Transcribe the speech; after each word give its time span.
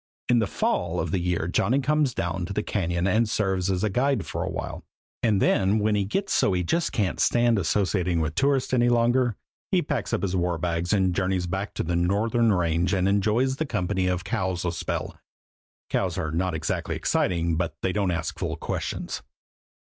In 0.29 0.39
the 0.39 0.47
fall 0.47 0.99
of 0.99 1.11
the 1.11 1.19
year 1.19 1.47
Johnny 1.47 1.77
comes 1.79 2.15
down 2.15 2.47
to 2.47 2.53
the 2.53 2.63
Cañon 2.63 3.07
and 3.07 3.29
serves 3.29 3.69
as 3.69 3.83
a 3.83 3.89
guide 3.91 4.23
a 4.33 4.39
while; 4.49 4.83
and 5.21 5.39
then, 5.39 5.77
when 5.77 5.93
he 5.93 6.05
gets 6.05 6.33
so 6.33 6.53
he 6.53 6.63
just 6.63 6.91
can't 6.91 7.19
stand 7.19 7.59
associating 7.59 8.19
with 8.19 8.33
tourists 8.33 8.73
any 8.73 8.89
longer, 8.89 9.35
he 9.71 9.83
packs 9.83 10.09
his 10.09 10.35
war 10.35 10.57
bags 10.57 10.91
and 10.91 11.13
journeys 11.13 11.45
back 11.45 11.75
to 11.75 11.83
the 11.83 11.95
Northern 11.95 12.51
Range 12.51 12.91
and 12.95 13.07
enjoys 13.07 13.57
the 13.57 13.65
company 13.67 14.07
of 14.07 14.23
cows 14.23 14.65
a 14.65 14.71
spell. 14.71 15.19
Cows 15.91 16.17
are 16.17 16.31
not 16.31 16.55
exactly 16.55 16.95
exciting, 16.95 17.55
but 17.55 17.75
they 17.83 17.93
don't 17.93 18.09
ask 18.09 18.39
fool 18.39 18.55
questions. 18.55 19.21